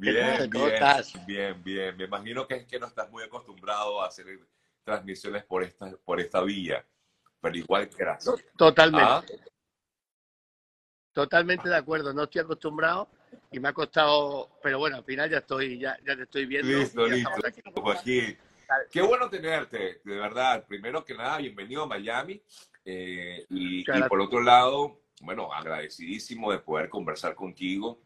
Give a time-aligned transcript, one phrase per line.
[0.00, 1.96] Bien, bien, bien, bien.
[1.96, 4.26] Me imagino que es que no estás muy acostumbrado a hacer
[4.82, 6.84] transmisiones por esta, por esta vía,
[7.40, 8.42] pero igual gracias.
[8.56, 9.06] Totalmente.
[9.06, 9.22] ¿Ah?
[11.12, 13.08] Totalmente de acuerdo, no estoy acostumbrado
[13.50, 16.78] y me ha costado, pero bueno, al final ya estoy, ya, ya te estoy viendo.
[16.78, 17.30] Listo, listo.
[17.74, 18.38] Joaquín,
[18.90, 20.64] qué bueno tenerte, de verdad.
[20.66, 22.40] Primero que nada, bienvenido a Miami.
[22.84, 28.00] Eh, y, por otro lado, bueno, agradecidísimo de poder conversar contigo.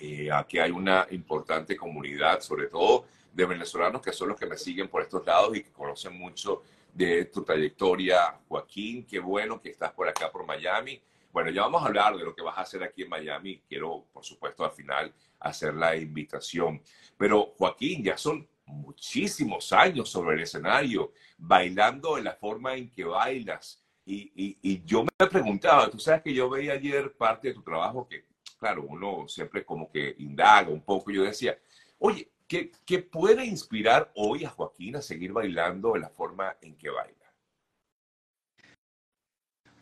[0.00, 4.56] Eh, aquí hay una importante comunidad, sobre todo de venezolanos que son los que me
[4.56, 8.38] siguen por estos lados y que conocen mucho de tu trayectoria.
[8.48, 11.00] Joaquín, qué bueno que estás por acá, por Miami.
[11.32, 13.62] Bueno, ya vamos a hablar de lo que vas a hacer aquí en Miami.
[13.68, 16.82] Quiero, por supuesto, al final hacer la invitación.
[17.16, 23.04] Pero Joaquín, ya son muchísimos años sobre el escenario, bailando en la forma en que
[23.04, 23.82] bailas.
[24.06, 28.08] Y, y, yo me preguntaba, tú sabes que yo veía ayer parte de tu trabajo
[28.08, 28.24] que,
[28.60, 31.10] claro, uno siempre como que indaga un poco.
[31.10, 31.58] Yo decía,
[31.98, 36.76] oye, ¿qué, ¿qué puede inspirar hoy a Joaquín a seguir bailando en la forma en
[36.76, 37.16] que baila?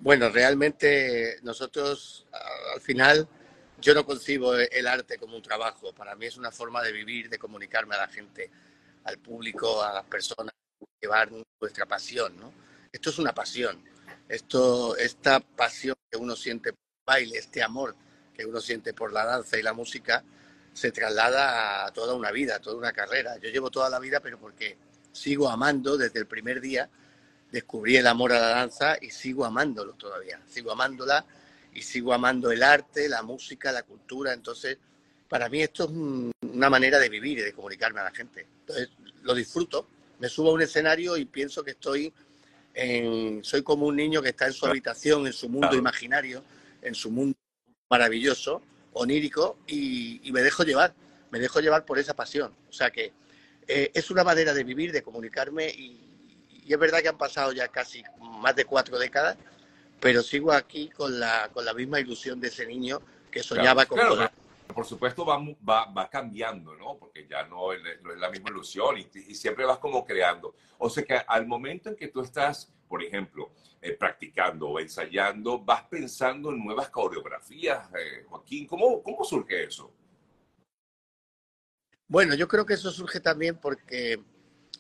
[0.01, 2.27] Bueno, realmente nosotros
[2.73, 3.29] al final
[3.81, 5.93] yo no concibo el arte como un trabajo.
[5.93, 8.49] Para mí es una forma de vivir, de comunicarme a la gente,
[9.05, 10.55] al público, a las personas,
[11.01, 12.53] llevar nuestra pasión, ¿no?
[12.93, 13.83] Esto es una pasión.
[14.29, 17.97] Esto, esta pasión que uno siente por el baile, este amor
[18.39, 20.23] que uno siente por la danza y la música,
[20.73, 23.37] se traslada a toda una vida, a toda una carrera.
[23.39, 24.77] Yo llevo toda la vida, pero porque
[25.11, 26.89] sigo amando desde el primer día
[27.51, 31.25] descubrí el amor a la danza y sigo amándolo todavía, sigo amándola
[31.75, 34.33] y sigo amando el arte, la música, la cultura.
[34.33, 34.79] Entonces,
[35.29, 35.91] para mí esto es
[36.49, 38.47] una manera de vivir y de comunicarme a la gente.
[38.61, 38.91] Entonces,
[39.23, 42.13] lo disfruto, me subo a un escenario y pienso que estoy
[42.75, 46.45] en, soy como un niño que está en su habitación, en su mundo imaginario,
[46.83, 47.38] en su mundo
[47.91, 50.95] maravilloso, onírico, y, me dejo llevar,
[51.31, 52.55] me dejo llevar por esa pasión.
[52.69, 53.13] O sea que
[53.67, 56.09] eh, es una manera de vivir, de comunicarme y,
[56.69, 59.39] y es verdad que han pasado ya casi más de cuatro décadas,
[60.01, 63.99] pero sigo aquí con la, con la misma ilusión de ese niño que soñaba con...
[63.99, 64.31] Claro,
[64.75, 66.99] por supuesto va, va, va, cambiando, ¿no?
[66.99, 67.81] Porque ya no es,
[68.19, 70.55] la misma ilusión y, siempre vas como creando.
[70.77, 75.61] O sea que al momento en que tú estás, por ejemplo, eh, practicando o ensayando,
[75.61, 78.67] vas pensando en nuevas coreografías, eh, Joaquín.
[78.67, 79.93] ¿Cómo, ¿Cómo surge eso?
[82.09, 84.19] Bueno, yo creo que eso surge también porque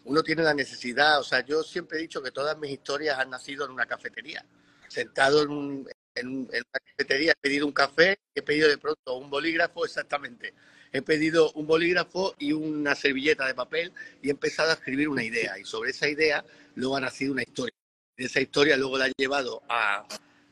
[0.04, 3.30] uno tiene la necesidad, o sea, yo siempre he dicho que todas mis historias han
[3.30, 4.44] nacido en una cafetería.
[4.88, 10.54] Sentado en, una cafetería, he pedido un café, he pedido de pronto un bolígrafo, exactamente.
[10.90, 13.92] He pedido un bolígrafo y una servilleta de papel
[14.22, 15.58] y he empezado a escribir una idea.
[15.58, 16.42] Y sobre esa idea
[16.74, 17.74] luego ha nacido una historia.
[18.18, 20.06] Esa historia luego la he llevado a...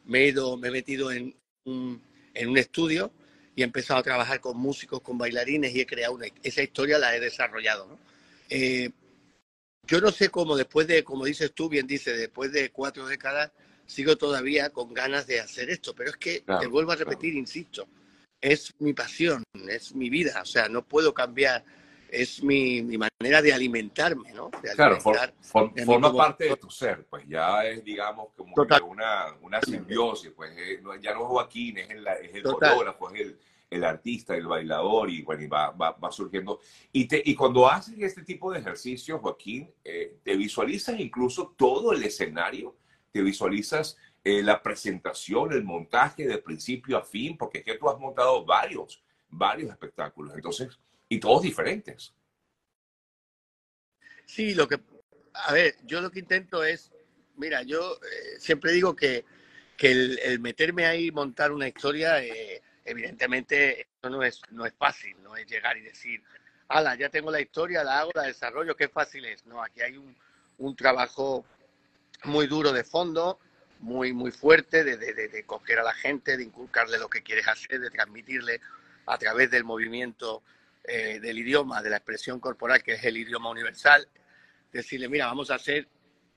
[0.04, 1.34] Me he, ido, me he metido en
[1.64, 2.00] un,
[2.32, 3.10] en un estudio
[3.56, 6.26] y he empezado a trabajar con músicos, con bailarines y he creado una...
[6.42, 7.98] Esa historia la he desarrollado, ¿no?
[8.48, 8.90] Eh,
[9.86, 13.52] yo no sé cómo después de, como dices tú, bien dices, después de cuatro décadas,
[13.86, 17.86] sigo todavía con ganas de hacer esto, pero es que te vuelvo a repetir, insisto,
[18.40, 21.64] es mi pasión, es mi vida, o sea, no puedo cambiar,
[22.22, 24.50] es mi, manera de alimentarme, ¿no?
[24.74, 28.54] claro, forma parte de tu ser, pues ya es, digamos, como
[28.86, 33.20] una, una simbiosis, pues eh, ya no es Joaquín, es el, es el fotógrafo, es
[33.20, 33.38] el
[33.70, 36.60] el artista, el bailador, y bueno, y va, va, surgiendo.
[36.92, 41.92] Y, te, y cuando haces este tipo de ejercicio, Joaquín, eh, te visualizas incluso todo
[41.92, 42.76] el escenario,
[43.10, 47.88] te visualizas eh, la presentación, el montaje de principio a fin, porque es que tú
[47.88, 50.78] has montado varios, varios espectáculos, entonces,
[51.08, 52.12] y todos diferentes.
[54.26, 54.80] Sí, lo que,
[55.32, 56.92] a ver, yo lo que intento es,
[57.36, 59.24] mira, yo eh, siempre digo que,
[59.76, 62.20] que el, meterme ahí y montar una historia
[62.84, 66.22] evidentemente esto no es, no es fácil, no es llegar y decir,
[66.68, 69.44] ala, ya tengo la historia, la hago, la desarrollo, qué fácil es.
[69.46, 70.16] No, aquí hay un,
[70.58, 71.44] un trabajo
[72.24, 73.38] muy duro de fondo,
[73.80, 77.46] muy, muy fuerte de, de, de, coger a la gente, de inculcarle lo que quieres
[77.46, 78.60] hacer, de transmitirle
[79.06, 80.42] a través del movimiento
[80.86, 84.06] eh, del idioma, de la expresión corporal, que es el idioma universal,
[84.72, 85.88] decirle, mira, vamos a hacer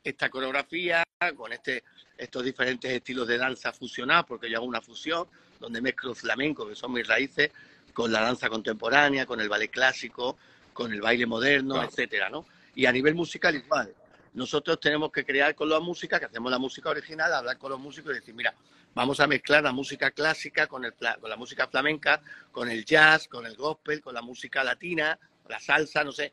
[0.04, 1.04] esta coreografía
[1.36, 1.84] con este,
[2.18, 5.28] estos diferentes estilos de danza fusionados, porque yo hago una fusión,
[5.60, 7.52] donde mezclo flamenco, que son mis raíces,
[7.94, 10.38] con la danza contemporánea, con el ballet clásico,
[10.72, 12.46] con el baile moderno, etcétera, ¿no?
[12.76, 13.94] Y a nivel musical igual.
[14.34, 17.80] Nosotros tenemos que crear con la música, que hacemos la música original, hablar con los
[17.80, 18.54] músicos y decir, mira,
[18.94, 22.22] vamos a mezclar la música clásica con, el, con la música flamenca,
[22.52, 25.18] con el jazz, con el gospel, con la música latina,
[25.48, 26.32] la salsa, no sé,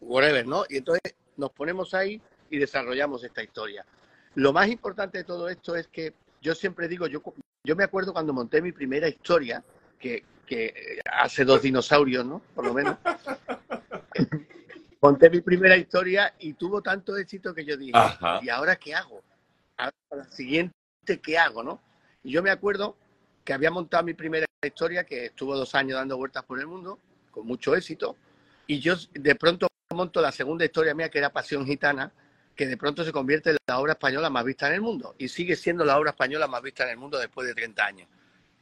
[0.00, 0.64] whatever, ¿no?
[0.68, 3.84] Y entonces nos ponemos ahí y desarrollamos esta historia.
[4.34, 7.22] Lo más importante de todo esto es que yo siempre digo, yo,
[7.76, 9.62] me acuerdo cuando monté mi primera historia,
[9.98, 12.40] que, que hace dos dinosaurios, ¿no?
[12.54, 12.96] Por lo menos.
[15.02, 17.98] Conté mi primera historia y tuvo tanto éxito que yo dije,
[18.40, 19.20] ¿y ahora qué hago?
[19.76, 20.72] Ahora, la siguiente,
[21.20, 21.82] ¿qué hago, no?
[22.22, 22.96] Y yo me acuerdo
[23.44, 27.00] que había montado mi primera historia, que estuvo dos años dando vueltas por el mundo,
[27.32, 28.16] con mucho éxito,
[28.68, 32.12] y yo de pronto monto la segunda historia mía, que era Pasión Gitana,
[32.54, 35.26] que de pronto se convierte en la obra española más vista en el mundo, y
[35.26, 38.08] sigue siendo la obra española más vista en el mundo después de 30 años,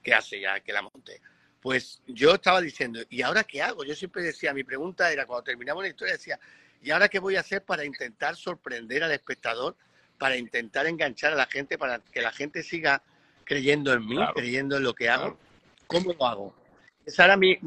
[0.03, 1.21] que hace ya que la monté.
[1.61, 3.85] Pues yo estaba diciendo, ¿y ahora qué hago?
[3.85, 6.41] Yo siempre decía, mi pregunta era, cuando terminamos la historia, decía,
[6.83, 9.77] ¿y ahora qué voy a hacer para intentar sorprender al espectador,
[10.19, 13.03] para intentar enganchar a la gente, para que la gente siga
[13.45, 15.39] creyendo en mí, creyendo en lo que hago?
[15.87, 16.55] ¿Cómo lo hago?
[17.05, 17.59] Esa era mi,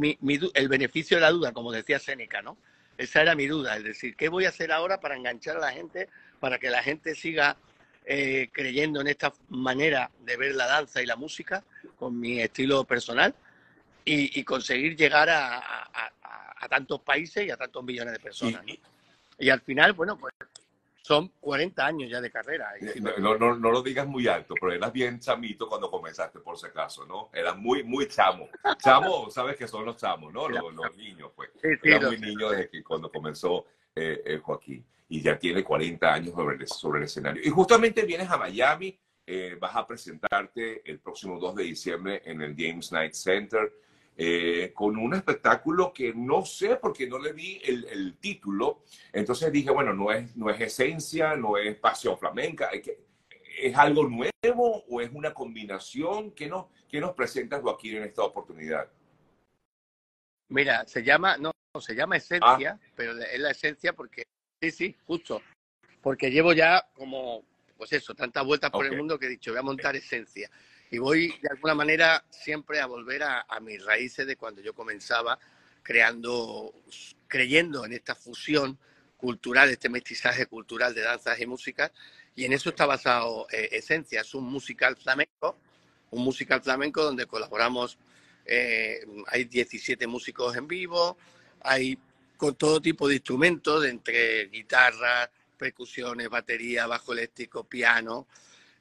[0.54, 2.58] el beneficio de la duda, como decía Séneca, ¿no?
[2.98, 5.72] Esa era mi duda, es decir, ¿qué voy a hacer ahora para enganchar a la
[5.72, 6.08] gente,
[6.40, 7.58] para que la gente siga
[8.06, 11.64] eh, creyendo en esta manera de ver la danza y la música
[11.98, 13.36] con mi estilo personal?
[14.06, 16.12] Y, conseguir llegar a,
[16.70, 18.64] tantos países y a tantos millones de personas.
[19.38, 20.34] Y, al final, bueno, pues
[21.02, 22.72] son 40 años ya de carrera.
[23.18, 26.68] No, no, no, lo digas muy alto, pero eras bien chamito cuando comenzaste, por si
[26.68, 27.30] acaso, ¿no?
[27.34, 28.48] Eras muy, muy chamo.
[28.78, 30.48] Chamo, sabes que son los chamos, ¿no?
[30.48, 31.50] Los, niños, pues.
[31.62, 33.66] Era muy niño desde que cuando comenzó
[33.96, 34.86] eh, Joaquín.
[35.10, 37.42] Y ya tiene 40 años sobre el, sobre el escenario.
[37.44, 42.42] Y justamente vienes a Miami, eh, vas a presentarte el próximo 2 de diciembre en
[42.42, 43.72] el James Knight Center.
[44.16, 48.84] Eh, con un espectáculo que no sé porque no le vi el, título.
[49.12, 52.70] Entonces dije, bueno, no es, no es esencia, no es pasión flamenca,
[53.60, 56.32] ¿es algo nuevo o es una combinación?
[56.32, 58.88] ¿Qué nos, qué nos presentas Joaquín en esta oportunidad?
[60.50, 62.92] Mira, se llama, no, se llama esencia, ah.
[62.96, 64.24] pero es la esencia porque,
[64.62, 65.42] sí, sí, justo,
[66.02, 67.44] porque llevo ya como,
[67.78, 70.52] pues eso, tantas vueltas por el mundo que he dicho, voy a montar esencia
[70.94, 75.40] y voy de alguna manera siempre a volver a, mis raíces de cuando yo comenzaba
[75.82, 76.72] creando,
[77.28, 78.78] creyendo en esta fusión
[79.18, 81.92] cultural, este mestizaje cultural de danzas y músicas,
[82.36, 85.58] y en eso está basado eh, Esencia, es un musical flamenco,
[86.12, 87.98] un musical flamenco donde colaboramos,
[88.46, 91.18] eh, hay 17 músicos en vivo,
[91.62, 91.98] hay
[92.38, 98.28] con todo tipo de instrumentos, entre guitarras, percusiones, batería, bajo eléctrico, piano,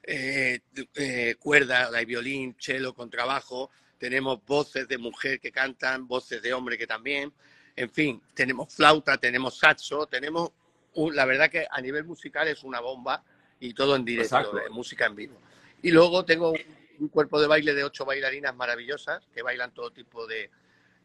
[0.03, 0.59] eh,
[0.95, 6.77] eh, cuerda, hay violín, cello, contrabajo, tenemos voces de mujer que cantan, voces de hombre
[6.77, 7.31] que también,
[7.75, 10.51] en fin, tenemos flauta, tenemos saxo, tenemos,
[10.95, 13.23] la verdad que a nivel musical es una bomba
[13.59, 15.39] y todo en directo, música en vivo.
[15.81, 16.53] Y luego tengo
[16.99, 20.51] un cuerpo de baile de ocho bailarinas maravillosas que bailan todo tipo de,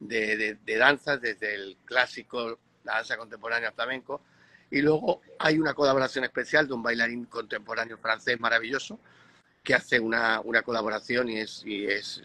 [0.01, 4.23] de, de danzas, desde el clásico, la danza contemporánea flamenco,
[4.71, 8.99] y luego hay una colaboración especial de un bailarín contemporáneo francés maravilloso
[9.63, 12.23] que hace una, una colaboración y es, y es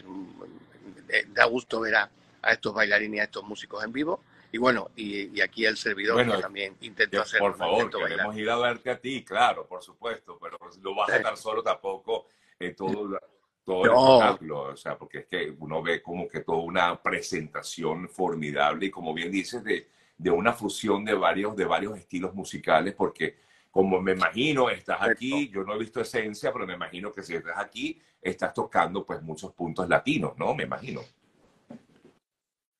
[1.08, 2.10] eh, da gusto ver a,
[2.50, 4.20] estos bailarines y a estos músicos en vivo.
[4.52, 7.40] Y bueno, y, aquí el servidor que también intento hacer.
[7.40, 11.16] Por favor, queremos ir a verte a ti, claro, por supuesto, pero lo vas a
[11.16, 12.28] estar solo tampoco
[12.60, 13.18] en todo,
[13.64, 18.08] todo el espectáculo, o sea, porque es que uno ve como que toda una presentación
[18.08, 22.94] formidable y como bien dices, de, de una fusión de varios, de varios estilos musicales,
[22.94, 23.38] porque
[23.70, 27.34] como me imagino, estás aquí, yo no he visto esencia, pero me imagino que si
[27.34, 30.54] estás aquí, estás tocando pues muchos puntos latinos, ¿no?
[30.54, 31.00] Me imagino.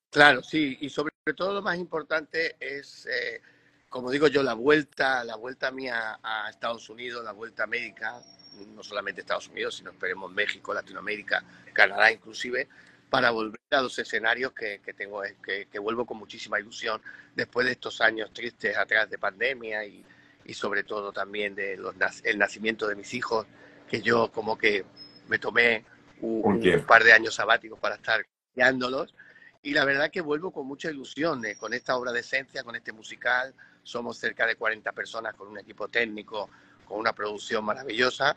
[0.08, 3.40] Claro, sí, y sobre todo lo más importante es, eh,
[3.88, 8.22] como digo yo, la vuelta, la vuelta mía a Estados Unidos, la vuelta médica,
[8.68, 12.68] no solamente Estados Unidos, sino esperemos México, Latinoamérica, Canadá inclusive,
[13.14, 17.00] para volver a los escenarios que, tengo, que, que, vuelvo con muchísima ilusión
[17.36, 20.04] después de estos años tristes atrás de pandemia y,
[20.44, 21.94] y sobre todo también de los,
[22.24, 23.46] el nacimiento de mis hijos,
[23.88, 24.84] que yo como que
[25.28, 25.84] me tomé
[26.22, 29.14] un, par de años sabáticos para estar guiándolos.
[29.62, 32.92] Y la verdad que vuelvo con mucha ilusión con esta obra de esencia, con este
[32.92, 33.54] musical.
[33.84, 36.50] Somos cerca de 40 personas con un equipo técnico,
[36.84, 38.36] con una producción maravillosa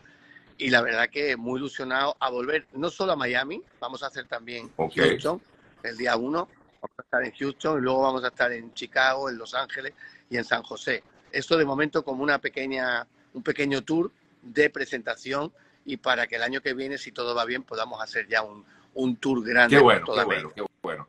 [0.58, 4.26] y la verdad que muy ilusionado a volver no solo a Miami, vamos a hacer
[4.28, 5.42] también Houston
[5.84, 9.30] el día 1, vamos a estar en Houston y luego vamos a estar en Chicago,
[9.30, 9.94] en Los Ángeles
[10.30, 11.04] y en San José.
[11.32, 14.12] Esto de momento como una pequeña, un pequeño tour
[14.42, 15.52] de presentación
[15.86, 18.66] y para que el año que viene, si todo va bien, podamos hacer ya un,
[18.96, 19.78] un tour grande.
[19.78, 21.06] Qué bueno, qué bueno, qué bueno.